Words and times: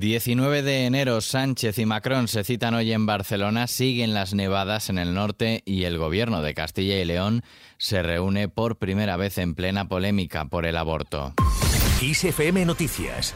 19 0.00 0.62
de 0.62 0.86
enero, 0.86 1.20
Sánchez 1.20 1.78
y 1.78 1.86
Macron 1.86 2.28
se 2.28 2.44
citan 2.44 2.74
hoy 2.74 2.92
en 2.92 3.06
Barcelona, 3.06 3.66
siguen 3.66 4.14
las 4.14 4.34
nevadas 4.34 4.90
en 4.90 4.98
el 4.98 5.14
norte 5.14 5.62
y 5.64 5.84
el 5.84 5.98
gobierno 5.98 6.42
de 6.42 6.54
Castilla 6.54 7.00
y 7.00 7.04
León 7.04 7.42
se 7.78 8.02
reúne 8.02 8.48
por 8.48 8.76
primera 8.76 9.16
vez 9.16 9.38
en 9.38 9.54
plena 9.54 9.88
polémica 9.88 10.44
por 10.46 10.66
el 10.66 10.76
aborto. 10.76 11.34
Noticias 12.66 13.34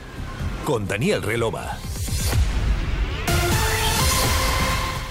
con 0.64 0.86
Daniel 0.86 1.22
Relova. 1.22 1.78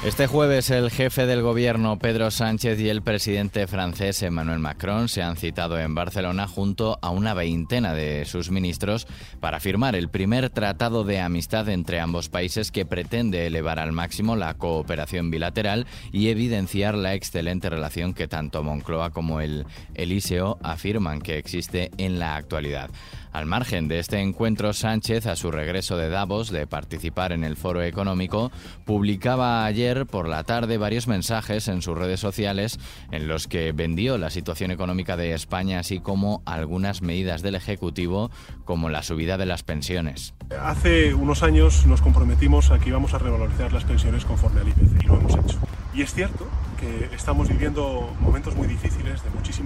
Este 0.05 0.27
jueves 0.27 0.69
el 0.69 0.91
jefe 0.91 1.25
del 1.25 1.41
gobierno 1.41 1.99
Pedro 1.99 2.31
Sánchez 2.31 2.79
y 2.79 2.87
el 2.87 3.01
presidente 3.01 3.67
francés 3.67 4.23
Emmanuel 4.23 4.59
Macron 4.59 5.09
se 5.09 5.21
han 5.21 5.35
citado 5.35 5.77
en 5.77 5.93
Barcelona 5.93 6.47
junto 6.47 6.97
a 7.01 7.09
una 7.09 7.33
veintena 7.33 7.93
de 7.93 8.23
sus 8.23 8.49
ministros 8.49 9.07
para 9.41 9.59
firmar 9.59 9.97
el 9.97 10.07
primer 10.07 10.51
tratado 10.51 11.03
de 11.03 11.19
amistad 11.19 11.67
entre 11.67 11.99
ambos 11.99 12.29
países 12.29 12.71
que 12.71 12.85
pretende 12.85 13.45
elevar 13.45 13.77
al 13.77 13.91
máximo 13.91 14.37
la 14.37 14.53
cooperación 14.53 15.31
bilateral 15.31 15.85
y 16.13 16.29
evidenciar 16.29 16.95
la 16.95 17.13
excelente 17.13 17.69
relación 17.69 18.13
que 18.13 18.29
tanto 18.29 18.63
Moncloa 18.63 19.09
como 19.09 19.41
el 19.41 19.65
Eliseo 19.95 20.59
afirman 20.63 21.19
que 21.19 21.37
existe 21.37 21.91
en 21.97 22.19
la 22.19 22.37
actualidad. 22.37 22.89
Al 23.31 23.45
margen 23.45 23.87
de 23.87 23.99
este 23.99 24.19
encuentro, 24.19 24.73
Sánchez, 24.73 25.27
a 25.27 25.35
su 25.35 25.51
regreso 25.51 25.97
de 25.97 26.09
Davos 26.09 26.49
de 26.49 26.65
participar 26.65 27.31
en 27.31 27.43
el 27.43 27.57
foro 27.57 27.83
económico, 27.83 28.51
publicaba 28.85 29.65
ayer 29.65 29.88
por 30.05 30.27
la 30.27 30.43
tarde 30.43 30.77
varios 30.77 31.07
mensajes 31.07 31.67
en 31.67 31.81
sus 31.81 31.97
redes 31.97 32.19
sociales 32.19 32.79
en 33.11 33.27
los 33.27 33.47
que 33.47 33.71
vendió 33.71 34.17
la 34.17 34.29
situación 34.29 34.71
económica 34.71 35.17
de 35.17 35.33
España, 35.33 35.79
así 35.79 35.99
como 35.99 36.43
algunas 36.45 37.01
medidas 37.01 37.41
del 37.41 37.55
Ejecutivo, 37.55 38.29
como 38.65 38.89
la 38.89 39.01
subida 39.01 39.37
de 39.37 39.45
las 39.45 39.63
pensiones. 39.63 40.35
Hace 40.61 41.13
unos 41.13 41.43
años 41.43 41.85
nos 41.85 42.01
comprometimos 42.01 42.71
a 42.71 42.79
que 42.79 42.89
íbamos 42.89 43.13
a 43.13 43.17
revalorizar 43.17 43.73
las 43.73 43.83
pensiones 43.83 44.25
conforme 44.25 44.61
al 44.61 44.67
IPC 44.67 45.03
y 45.03 45.07
lo 45.07 45.15
hemos 45.15 45.33
hecho. 45.33 45.57
Y 45.93 46.03
es 46.03 46.13
cierto 46.13 46.47
que 46.79 47.13
estamos 47.15 47.49
viviendo 47.49 48.09
momentos 48.19 48.55
muy 48.55 48.67
difíciles 48.67 49.23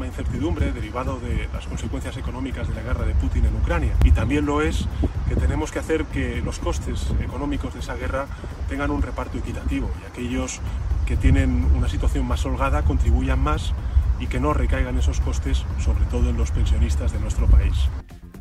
incertidumbre 0.07 0.71
derivado 0.71 1.19
de 1.19 1.47
las 1.53 1.67
consecuencias 1.67 2.17
económicas 2.17 2.67
de 2.67 2.75
la 2.75 2.81
guerra 2.81 3.05
de 3.05 3.13
Putin 3.15 3.45
en 3.45 3.55
Ucrania. 3.55 3.93
Y 4.03 4.11
también 4.11 4.45
lo 4.45 4.61
es 4.61 4.87
que 5.27 5.35
tenemos 5.35 5.71
que 5.71 5.79
hacer 5.79 6.05
que 6.05 6.41
los 6.41 6.59
costes 6.59 7.07
económicos 7.21 7.73
de 7.73 7.79
esa 7.79 7.95
guerra 7.95 8.27
tengan 8.69 8.91
un 8.91 9.01
reparto 9.01 9.37
equitativo 9.37 9.89
y 10.01 10.11
aquellos 10.11 10.59
que 11.05 11.17
tienen 11.17 11.67
una 11.75 11.89
situación 11.89 12.27
más 12.27 12.45
holgada 12.45 12.83
contribuyan 12.83 13.39
más 13.39 13.73
y 14.19 14.27
que 14.27 14.39
no 14.39 14.53
recaigan 14.53 14.97
esos 14.97 15.19
costes 15.19 15.65
sobre 15.79 16.05
todo 16.05 16.29
en 16.29 16.37
los 16.37 16.51
pensionistas 16.51 17.11
de 17.11 17.19
nuestro 17.19 17.47
país. 17.47 17.89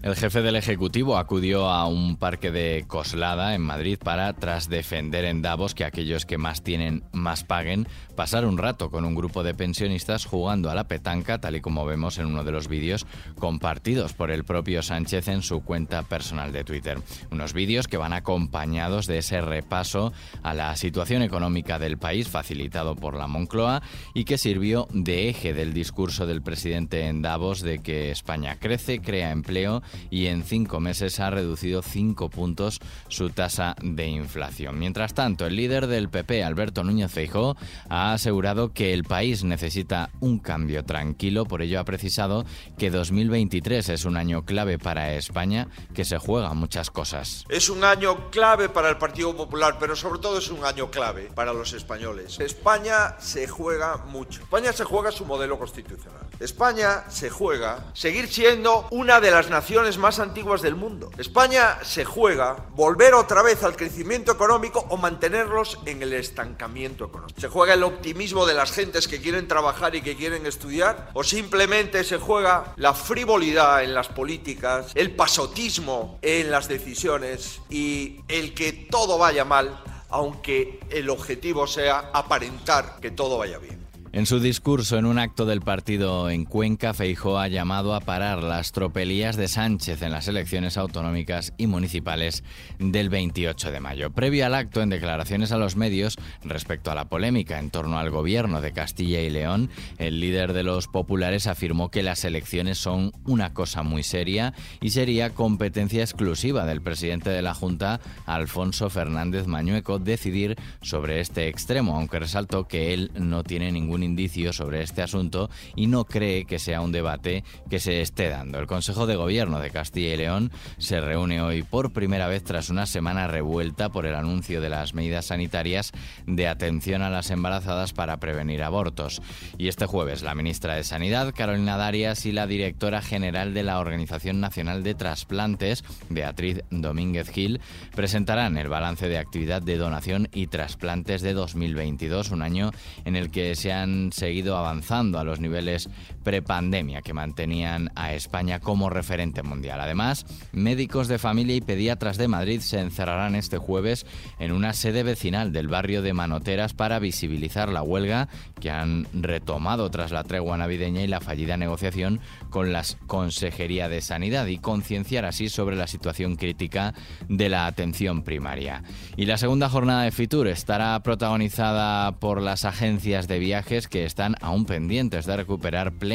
El 0.03 0.17
jefe 0.17 0.43
del 0.43 0.57
Ejecutivo 0.57 1.17
acudió 1.17 1.69
a 1.69 1.87
un 1.87 2.17
parque 2.17 2.51
de 2.51 2.85
Coslada 2.89 3.55
en 3.55 3.63
Madrid 3.63 4.01
para, 4.03 4.33
tras 4.33 4.69
defender 4.69 5.25
en 5.25 5.43
Davos 5.43 5.77
que 5.77 5.85
aquellos 5.85 6.27
que 6.27 6.39
más 6.39 6.65
tienen 6.65 7.05
más 7.13 7.45
paguen, 7.45 7.87
pasar 8.17 8.45
un 8.45 8.59
rato 8.59 8.91
con 8.91 9.05
un 9.05 9.15
grupo 9.15 9.45
de 9.45 9.55
pensionistas 9.55 10.27
jugando 10.27 10.71
a 10.71 10.75
la 10.75 10.89
petanca, 10.89 11.41
tal 11.41 11.55
y 11.55 11.61
como 11.61 11.87
vemos 11.87 12.19
en 12.19 12.27
uno 12.27 12.43
de 12.43 12.51
los 12.51 12.67
vídeos 12.67 13.07
compartidos 13.39 14.13
por 14.13 14.33
el 14.33 14.43
propio 14.43 14.83
Sánchez 14.83 15.29
en 15.29 15.41
su 15.41 15.63
cuenta 15.63 16.03
personal 16.03 16.51
de 16.51 16.65
Twitter. 16.65 16.99
Unos 17.31 17.53
vídeos 17.53 17.87
que 17.87 17.97
van 17.97 18.13
acompañados 18.13 19.07
de 19.07 19.19
ese 19.19 19.41
repaso 19.41 20.13
a 20.43 20.53
la 20.53 20.75
situación 20.75 21.23
económica 21.23 21.79
del 21.79 21.97
país 21.97 22.27
facilitado 22.27 22.97
por 22.97 23.17
la 23.17 23.29
Moncloa 23.29 23.83
y 24.15 24.25
que 24.25 24.37
sirvió 24.37 24.89
de 24.93 25.29
eje 25.29 25.55
del 25.55 25.73
discurso 25.73 26.27
del 26.27 26.43
presidente 26.43 27.07
en 27.07 27.23
Davos 27.23 27.63
de 27.63 27.79
que 27.79 28.11
España 28.11 28.57
crece, 28.59 29.01
crea 29.01 29.31
empleo 29.31 29.81
y 30.11 30.27
en 30.27 30.45
cinco 30.45 30.81
meses 30.81 31.21
ha 31.21 31.31
reducido 31.31 31.83
cinco 31.83 32.31
puntos 32.31 32.81
su 33.09 33.31
tasa 33.31 33.77
de 33.83 34.07
inflación. 34.07 34.79
Mientras 34.79 35.15
tanto, 35.15 35.47
el 35.47 35.57
líder 35.57 35.87
del 35.87 36.09
PP, 36.09 36.45
Alberto 36.45 36.85
Núñez 36.85 37.11
Feijó, 37.11 37.57
ha 37.89 38.13
asegurado 38.13 38.73
que 38.73 38.93
el 38.93 39.05
país 39.05 39.45
necesita 39.45 40.11
un 40.21 40.39
cambio 40.39 40.85
tranquilo, 40.85 41.45
por 41.45 41.63
ello 41.63 41.81
ha 41.81 41.85
precisado 41.85 42.45
que 42.79 42.91
2023 42.91 43.89
es 43.89 44.05
un 44.05 44.17
año 44.17 44.45
clave 44.45 44.79
para 44.79 45.15
España, 45.15 45.69
que 45.95 46.05
se 46.05 46.19
juega 46.19 46.55
muchas 46.55 46.91
cosas. 46.91 47.45
Es 47.49 47.69
un 47.69 47.85
año 47.85 48.31
clave 48.31 48.69
para 48.69 48.89
el 48.89 48.97
Partido 48.97 49.37
Popular, 49.37 49.77
pero 49.79 49.97
sobre 49.97 50.21
todo 50.21 50.39
es 50.39 50.51
un 50.51 50.65
año 50.65 50.91
clave 50.91 51.31
para 51.35 51.53
los 51.53 51.73
españoles. 51.73 52.39
España 52.41 53.17
se 53.19 53.47
juega 53.47 53.99
mucho. 53.99 54.43
España 54.43 54.73
se 54.73 54.85
juega 54.85 55.13
su 55.13 55.25
modelo 55.25 55.59
constitucional. 55.59 56.23
España 56.41 57.05
se 57.09 57.31
juega 57.31 57.91
seguir 57.93 58.29
siendo 58.29 58.87
una 58.91 59.21
de 59.21 59.31
las 59.31 59.51
naciones 59.51 59.82
más 59.99 60.19
antiguas 60.19 60.63
del 60.63 60.77
mundo. 60.77 61.11
España 61.19 61.79
se 61.83 62.05
juega 62.05 62.69
volver 62.75 63.15
otra 63.15 63.43
vez 63.43 63.63
al 63.63 63.77
crecimiento 63.77 64.33
económico 64.33 64.87
o 64.89 64.97
mantenerlos 64.97 65.79
en 65.87 66.03
el 66.03 66.13
estancamiento 66.13 67.07
económico. 67.07 67.41
Se 67.41 67.49
juega 67.49 67.75
el 67.75 67.83
optimismo 67.83 68.47
de 68.47 68.55
las 68.55 68.73
gentes 68.73 69.09
que 69.09 69.21
quieren 69.21 69.49
trabajar 69.49 69.95
y 69.95 70.03
que 70.03 70.17
quieren 70.17 70.47
estudiar 70.47 71.11
o 71.15 71.25
simplemente 71.25 72.05
se 72.05 72.19
juega 72.19 72.73
la 72.77 72.95
frivolidad 72.95 73.83
en 73.83 73.95
las 73.95 74.09
políticas, 74.09 74.93
el 74.95 75.15
pasotismo 75.15 76.19
en 76.23 76.51
las 76.51 76.69
decisiones 76.69 77.61
y 77.69 78.21
el 78.29 78.55
que 78.55 78.73
todo 78.73 79.19
vaya 79.19 79.45
mal 79.45 79.83
aunque 80.13 80.79
el 80.91 81.09
objetivo 81.09 81.67
sea 81.67 82.11
aparentar 82.13 83.01
que 83.01 83.11
todo 83.11 83.39
vaya 83.39 83.59
bien. 83.59 83.82
En 84.15 84.27
su 84.27 84.41
discurso 84.41 84.99
en 84.99 85.07
un 85.07 85.19
acto 85.19 85.47
del 85.47 85.63
partido 85.63 86.29
en 86.29 86.45
Cuenca, 86.45 86.93
Feijó 86.93 87.39
ha 87.39 87.49
llamado 87.49 87.95
a 87.95 88.01
parar 88.01 88.43
las 88.43 88.73
tropelías 88.73 89.39
de 89.39 89.49
Sánchez 89.49 90.03
en 90.03 90.11
las 90.11 90.29
elecciones 90.29 90.77
autonómicas 90.77 91.55
y 91.57 91.67
municipales 91.67 92.45
del 92.79 93.09
28 93.09 93.73
de 93.73 93.81
mayo. 93.81 94.11
Previo 94.11 94.45
al 94.45 94.55
acto, 94.55 94.83
en 94.83 94.91
declaraciones 94.91 95.51
a 95.51 95.57
los 95.57 95.77
medios 95.77 96.19
respecto 96.45 96.91
a 96.91 96.95
la 96.95 97.07
polémica 97.07 97.59
en 97.59 97.71
torno 97.71 97.99
al 97.99 98.11
gobierno 98.11 98.61
de 98.61 98.73
Castilla 98.73 99.23
y 99.23 99.31
León, 99.31 99.71
el 99.97 100.21
líder 100.21 100.53
de 100.53 100.63
los 100.63 100.89
populares 100.89 101.47
afirmó 101.47 101.91
que 101.91 102.03
las 102.03 102.27
elecciones 102.27 102.77
son 102.77 103.13
una 103.25 103.55
cosa 103.55 103.83
muy 103.83 104.03
seria 104.03 104.53
y 104.83 104.91
sería 104.91 105.31
competencia 105.31 106.03
exclusiva 106.03 106.67
del 106.67 106.83
presidente 106.83 107.31
de 107.31 107.41
la 107.41 107.55
Junta, 107.55 107.99
Alfonso 108.27 108.91
Fernández 108.91 109.47
Mañueco, 109.47 109.99
decidir 109.99 110.59
sobre 110.83 111.21
este 111.21 111.49
extremo, 111.49 111.97
aunque 111.97 112.19
resaltó 112.19 112.69
que 112.69 112.93
él 112.93 113.11
no 113.15 113.43
tiene 113.43 113.73
ningún 113.73 114.02
indicio 114.03 114.53
sobre 114.53 114.83
este 114.83 115.03
asunto 115.03 115.51
y 115.77 115.87
no 115.87 116.05
cree 116.05 116.45
que 116.45 116.59
sea 116.59 116.81
un 116.81 116.93
debate 116.93 117.45
que 117.69 117.81
se 117.81 118.01
esté 118.01 118.29
dando. 118.29 118.59
El 118.59 118.67
Consejo 118.67 119.07
de 119.07 119.17
Gobierno 119.17 119.61
de 119.61 119.71
Castilla 119.71 120.15
y 120.15 120.17
León 120.17 120.51
se 120.79 121.01
reúne 121.01 121.41
hoy 121.41 121.63
por 121.63 121.93
primera 121.93 122.29
vez 122.29 122.45
tras 122.45 122.71
una 122.71 122.87
semana 122.87 123.27
revuelta 123.27 123.89
por 123.89 124.07
el 124.07 124.15
anuncio 124.15 124.61
de 124.61 124.71
las 124.71 124.95
medidas 124.95 125.27
sanitarias 125.27 125.93
de 126.27 126.49
atención 126.49 127.03
a 127.03 127.11
las 127.11 127.31
embarazadas 127.31 127.93
para 127.93 128.19
prevenir 128.19 128.63
abortos. 128.63 129.23
Y 129.59 129.69
este 129.69 129.87
jueves 129.87 130.23
la 130.23 130.35
ministra 130.35 130.75
de 130.75 130.85
Sanidad, 130.85 131.33
Carolina 131.35 131.77
Darias, 131.77 132.27
y 132.27 132.33
la 132.33 132.47
directora 132.47 133.03
general 133.03 133.55
de 133.55 133.63
la 133.63 133.79
Organización 133.79 134.41
Nacional 134.41 134.83
de 134.83 134.95
Trasplantes, 134.95 135.85
Beatriz 136.09 136.63
Domínguez 136.71 137.29
Gil, 137.31 137.61
presentarán 137.95 138.57
el 138.57 138.69
balance 138.69 139.09
de 139.09 139.19
actividad 139.19 139.63
de 139.63 139.77
donación 139.77 140.29
y 140.33 140.47
trasplantes 140.47 141.23
de 141.23 141.33
2022, 141.33 142.31
un 142.31 142.43
año 142.43 142.71
en 143.05 143.17
el 143.17 143.31
que 143.31 143.55
se 143.55 143.73
han 143.73 143.92
seguido 144.13 144.57
avanzando 144.57 145.19
a 145.19 145.25
los 145.25 145.41
niveles 145.41 145.89
prepandemia 146.23 147.03
que 147.03 147.15
mantenían 147.15 147.91
a 147.95 148.15
España 148.15 148.61
como 148.61 148.91
referente 148.91 149.43
mundial. 149.43 149.81
Además, 149.81 150.27
médicos 150.53 151.09
de 151.09 151.19
familia 151.19 151.57
y 151.57 151.61
pediatras 151.61 152.17
de 152.17 152.29
Madrid 152.29 152.61
se 152.61 152.81
encerrarán 152.81 153.35
este 153.35 153.59
jueves 153.59 154.07
en 154.39 154.53
una 154.53 154.73
sede 154.73 155.03
vecinal 155.03 155.53
del 155.53 155.69
barrio 155.69 156.03
de 156.03 156.13
Manoteras 156.13 156.75
para 156.75 156.99
visibilizar 156.99 157.69
la 157.69 157.83
huelga 157.83 158.29
que 158.61 158.71
han 158.71 159.07
retomado 159.13 159.91
tras 159.91 160.13
la 160.13 160.25
tregua 160.25 160.57
navideña 160.57 161.03
y 161.03 161.07
la 161.07 161.21
fallida 161.21 161.57
negociación 161.57 162.21
con 162.51 162.73
la 162.73 162.83
Consejería 163.07 163.89
de 163.89 164.01
Sanidad 164.01 164.47
y 164.47 164.59
concienciar 164.59 165.25
así 165.25 165.49
sobre 165.49 165.77
la 165.77 165.87
situación 165.87 166.37
crítica 166.37 166.95
de 167.29 167.49
la 167.49 167.67
atención 167.67 168.23
primaria. 168.23 168.83
Y 169.17 169.27
la 169.27 169.39
segunda 169.39 169.69
jornada 169.69 170.03
de 170.03 170.13
Fitur 170.13 170.49
estará 170.49 171.01
protagonizada 171.03 172.13
por 172.13 172.41
las 172.41 172.65
agencias 172.65 173.29
de 173.29 173.39
viajes 173.39 173.89
que 173.89 174.05
están 174.05 174.37
aún 174.41 174.65
pendientes 174.65 175.27
de 175.27 175.37
recuperar 175.37 175.93
plenamente 175.93 176.12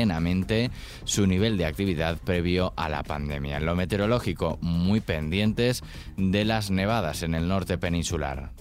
su 1.04 1.28
nivel 1.28 1.58
de 1.58 1.66
actividad 1.66 2.18
previo 2.18 2.74
a 2.76 2.90
la 2.90 3.04
pandemia. 3.04 3.58
En 3.58 3.66
lo 3.66 3.76
meteorológico, 3.76 4.58
muy 4.62 5.02
pendientes 5.02 5.84
de 6.18 6.46
las 6.46 6.70
nevadas 6.70 7.24
en 7.24 7.36
el 7.36 7.48
norte 7.48 7.78
peninsular. 7.78 8.52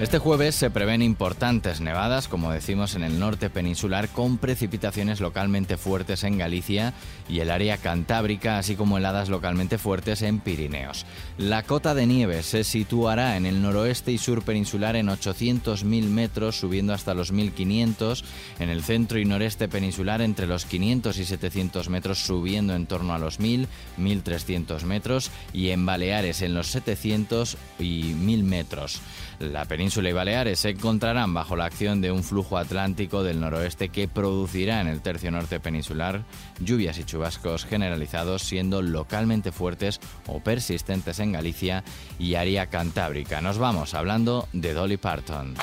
Este 0.00 0.18
jueves 0.18 0.54
se 0.54 0.70
prevén 0.70 1.02
importantes 1.02 1.82
nevadas, 1.82 2.26
como 2.26 2.50
decimos, 2.50 2.94
en 2.94 3.02
el 3.02 3.18
norte 3.18 3.50
peninsular, 3.50 4.08
con 4.08 4.38
precipitaciones 4.38 5.20
localmente 5.20 5.76
fuertes 5.76 6.24
en 6.24 6.38
Galicia 6.38 6.94
y 7.28 7.40
el 7.40 7.50
área 7.50 7.76
cantábrica, 7.76 8.56
así 8.56 8.76
como 8.76 8.96
heladas 8.96 9.28
localmente 9.28 9.76
fuertes 9.76 10.22
en 10.22 10.40
Pirineos. 10.40 11.04
La 11.36 11.64
cota 11.64 11.94
de 11.94 12.06
nieve 12.06 12.42
se 12.42 12.64
situará 12.64 13.36
en 13.36 13.44
el 13.44 13.60
noroeste 13.60 14.10
y 14.10 14.16
sur 14.16 14.42
peninsular 14.42 14.96
en 14.96 15.08
800.000 15.08 15.84
metros, 16.08 16.58
subiendo 16.58 16.94
hasta 16.94 17.12
los 17.12 17.30
1.500, 17.30 18.24
en 18.58 18.70
el 18.70 18.82
centro 18.82 19.18
y 19.18 19.26
noreste 19.26 19.68
peninsular 19.68 20.22
entre 20.22 20.46
los 20.46 20.64
500 20.64 21.18
y 21.18 21.26
700 21.26 21.90
metros, 21.90 22.24
subiendo 22.24 22.74
en 22.74 22.86
torno 22.86 23.12
a 23.12 23.18
los 23.18 23.38
1.000, 23.38 23.66
1.300 23.98 24.82
metros, 24.84 25.30
y 25.52 25.68
en 25.68 25.84
Baleares 25.84 26.40
en 26.40 26.54
los 26.54 26.68
700 26.68 27.58
y 27.78 28.14
1.000 28.14 28.42
metros. 28.44 29.02
La 29.40 29.66
península 29.66 29.89
y 29.96 30.12
Baleares 30.12 30.60
se 30.60 30.70
encontrarán 30.70 31.34
bajo 31.34 31.56
la 31.56 31.64
acción 31.64 32.00
de 32.00 32.12
un 32.12 32.22
flujo 32.22 32.56
atlántico 32.56 33.24
del 33.24 33.40
noroeste 33.40 33.88
que 33.88 34.06
producirá 34.06 34.80
en 34.80 34.86
el 34.86 35.00
tercio 35.00 35.32
norte 35.32 35.58
peninsular 35.58 36.22
lluvias 36.60 36.96
y 36.98 37.04
chubascos 37.04 37.64
generalizados, 37.64 38.42
siendo 38.42 38.82
localmente 38.82 39.50
fuertes 39.50 39.98
o 40.28 40.38
persistentes 40.38 41.18
en 41.18 41.32
Galicia 41.32 41.82
y 42.20 42.36
área 42.36 42.66
cantábrica. 42.66 43.40
Nos 43.40 43.58
vamos 43.58 43.94
hablando 43.94 44.48
de 44.52 44.74
Dolly 44.74 44.96
Parton. 44.96 45.54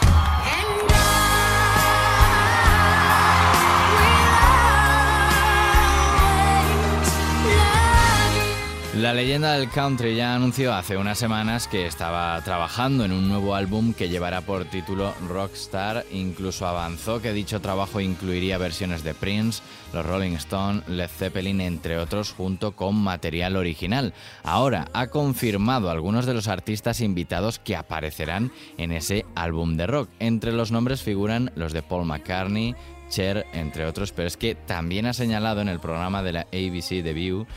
La 8.98 9.14
leyenda 9.14 9.54
del 9.54 9.70
country 9.70 10.16
ya 10.16 10.34
anunció 10.34 10.74
hace 10.74 10.98
unas 10.98 11.20
semanas 11.20 11.68
que 11.68 11.86
estaba 11.86 12.42
trabajando 12.42 13.06
en 13.06 13.12
un 13.12 13.30
nuevo 13.30 13.54
álbum 13.54 13.94
que 13.94 14.10
llevará 14.10 14.42
por 14.42 14.66
título 14.66 15.14
Rockstar. 15.30 16.04
Incluso 16.12 16.66
avanzó 16.66 17.22
que 17.22 17.32
dicho 17.32 17.62
trabajo 17.62 18.00
incluiría 18.00 18.58
versiones 18.58 19.04
de 19.04 19.14
Prince, 19.14 19.62
los 19.94 20.04
Rolling 20.04 20.32
Stones, 20.38 20.88
Led 20.88 21.10
Zeppelin, 21.10 21.62
entre 21.62 22.00
otros, 22.00 22.32
junto 22.32 22.76
con 22.76 22.96
material 22.96 23.56
original. 23.56 24.16
Ahora 24.42 24.88
ha 24.94 25.08
confirmado 25.08 25.92
algunos 25.92 26.26
de 26.26 26.34
los 26.34 26.48
artistas 26.48 27.00
invitados 27.00 27.60
que 27.60 27.76
aparecerán 27.76 28.52
en 28.80 28.92
ese 28.92 29.28
álbum 29.36 29.78
de 29.78 29.86
rock. 29.86 30.10
Entre 30.18 30.52
los 30.52 30.72
nombres 30.72 31.04
figuran 31.04 31.52
los 31.56 31.72
de 31.72 31.84
Paul 31.84 32.08
McCartney, 32.08 32.76
Cher, 33.10 33.46
entre 33.54 33.86
otros, 33.86 34.12
pero 34.12 34.28
es 34.28 34.38
que 34.38 34.56
también 34.56 35.06
ha 35.06 35.14
señalado 35.14 35.62
en 35.62 35.70
el 35.70 35.80
programa 35.80 36.24
de 36.24 36.34
la 36.34 36.42
ABC 36.42 37.04
The 37.04 37.14
View 37.14 37.48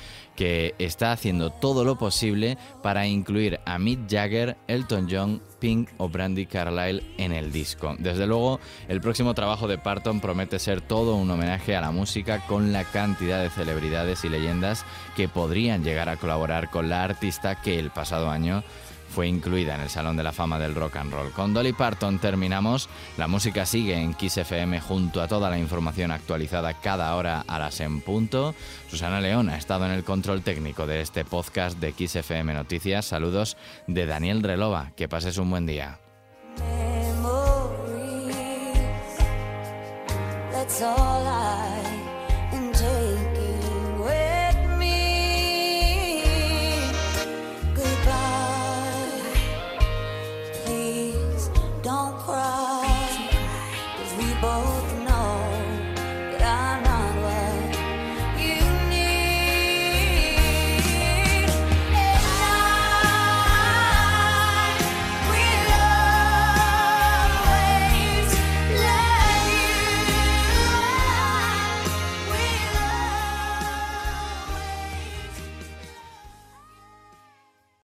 que 0.41 0.75
está 0.79 1.13
haciendo 1.13 1.51
todo 1.51 1.85
lo 1.85 1.99
posible 1.99 2.57
para 2.83 3.07
incluir 3.07 3.61
a 3.67 3.79
Mick 3.79 4.09
Jagger, 4.09 4.57
Elton 4.69 5.07
John, 5.11 5.43
Pink 5.59 5.91
o 5.99 6.09
Brandy 6.09 6.47
Carlyle 6.47 7.05
en 7.19 7.33
el 7.33 7.53
disco. 7.53 7.95
Desde 7.99 8.27
luego, 8.27 8.59
el 8.89 9.03
próximo 9.03 9.35
trabajo 9.35 9.69
de 9.69 9.77
Parton 9.77 10.21
promete 10.21 10.59
ser 10.59 10.81
todo 10.81 11.17
un 11.17 11.31
homenaje 11.31 11.77
a 11.77 11.83
la 11.83 11.91
música 11.91 12.47
con 12.47 12.73
la 12.73 12.85
cantidad 12.85 13.43
de 13.43 13.51
celebridades 13.51 14.25
y 14.25 14.31
leyendas 14.31 14.87
que 15.15 15.29
podrían 15.29 15.85
llegar 15.85 16.09
a 16.09 16.17
colaborar 16.17 16.71
con 16.71 16.89
la 16.89 17.05
artista 17.05 17.61
que 17.61 17.79
el 17.79 17.91
pasado 17.91 18.31
año 18.31 18.65
fue 19.11 19.27
incluida 19.27 19.75
en 19.75 19.83
el 19.83 19.91
Salón 19.91 20.17
de 20.17 20.23
la 20.23 20.33
Fama 20.33 20.59
del 20.59 20.75
Rock 20.75 20.97
and 20.97 21.13
Roll. 21.13 21.33
Con 21.33 21.53
Dolly 21.53 21.73
Parton 21.73 22.19
terminamos. 22.19 22.89
La 23.19 23.27
música 23.27 23.67
sigue 23.67 23.95
en 23.95 24.15
Kiss 24.15 24.39
FM 24.39 24.81
junto 24.81 25.21
a 25.21 25.29
toda 25.29 25.51
la 25.51 25.59
información 25.59 26.11
actualizada 26.11 26.75
cada 26.81 27.15
hora 27.17 27.45
a 27.47 27.59
las 27.59 27.81
en 27.81 28.01
punto. 28.01 28.55
Susana 28.89 29.21
León 29.21 29.51
ha 29.51 29.59
estado 29.59 29.87
en 29.87 29.93
el 29.93 30.05
control 30.05 30.43
técnico 30.43 30.87
de 30.87 31.01
este 31.01 31.25
podcast 31.25 31.79
de 31.79 31.93
Kiss 31.93 32.17
FM 32.17 32.55
Noticias. 32.55 33.07
Saludos 33.07 33.57
de 33.87 34.07
Daniel 34.07 34.43
Relova. 34.43 34.93
Que 34.97 35.09
pases 35.09 35.39
un 35.39 35.51
buen 35.51 35.67
día. 35.67 35.99